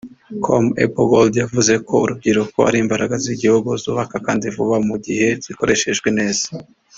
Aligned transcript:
com 0.45 0.63
Apple 0.85 1.07
Gold 1.11 1.33
yavuze 1.43 1.73
ko 1.87 1.93
urubyiruko 2.03 2.57
ari 2.67 2.77
imbaraga 2.83 3.15
z'igihugu 3.23 3.69
zubaka 3.83 4.15
kandi 4.25 4.45
vuba 4.55 4.77
mu 4.87 4.95
gihe 5.05 5.27
zikoreshejwe 5.43 6.09
neza 6.19 6.45